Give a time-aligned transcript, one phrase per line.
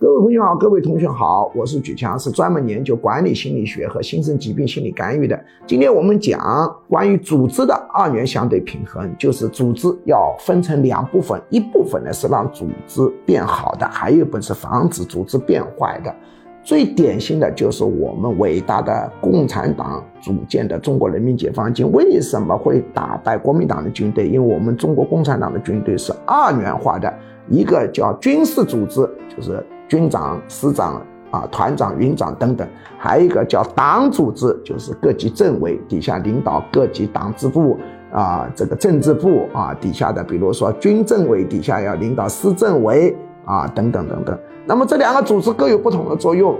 [0.00, 5.36] 各位朋友好，各位同学好，我是举强，是专门研究管理心理学和新生疾病心理干预的。
[5.66, 16.14] 今天我们讲关于组织的二元相对平衡，就是组织要分成两部分，一部分呢是让组织变好的，还有一部分是防止组织变坏的。
[16.62, 24.28] 最典型的就是我们伟大的共产党组建的中国人民解放军，为什么会打败国民党的军队？
[24.28, 27.12] 因为我们中国共产党的军队是二元化的，
[27.48, 29.00] 一个叫军事组织，
[29.36, 29.60] 就是。
[29.88, 37.78] 军长、师长啊，团长、营长等等，还有一个叫党组织，就是各级政委底下领导各级党支部
[38.12, 44.38] 啊，这个政治部啊底下的，比如说军政委底下要领导师政委啊，等等等等。
[44.66, 46.54] 那么这两个组织各有不同的作用。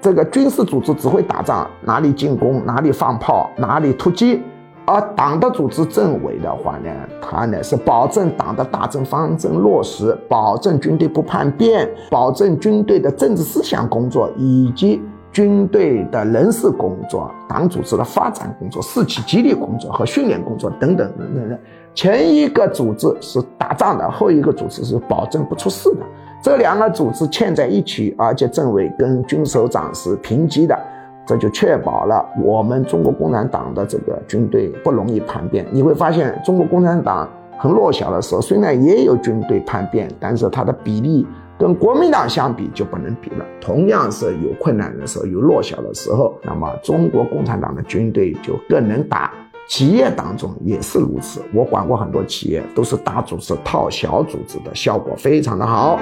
[0.00, 4.42] 这个军事组织只会打仗，哪里进攻，哪里放炮，哪里突击。
[4.84, 21.58] 而党的组织政委的话呢，他呢是保证党的大政方针落实，保证军队不叛变，保证军队的政治思想工作以及军队的人事工作、党组织的发展工作、士气激励工作和训练工作等等等等。
[21.94, 26.00] 前一个组织是打仗的，后一个组织是保证不出事的。
[26.42, 30.76] 这两个组织嵌在一起，而且政委跟军首长是平级的。
[31.26, 35.66] 这就确保了我们中国共产党的这个军队不容易叛变。
[35.70, 37.28] 你会发现，中国共产党
[37.58, 41.26] 很弱小的时候，虽然也有军队叛变，但是它的比例
[41.58, 43.46] 跟国民党相比就不能比了。
[43.60, 49.32] 同样是有困难的时候，有弱小的时候，那么中国共产党的军队就更能打。
[49.68, 55.98] 企业当中也是如此，我管过很多企业，都是大组织套小组织的，效果非常的好。